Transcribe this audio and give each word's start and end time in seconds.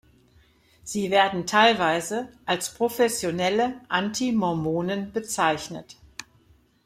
Sie 0.83 1.11
werden 1.11 1.45
teilweise 1.45 2.27
als 2.47 2.73
professionelle 2.73 3.79
Anti-Mormonen 3.87 5.11
bezeichnet. 5.11 5.95